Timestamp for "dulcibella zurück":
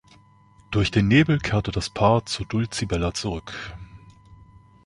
2.47-3.77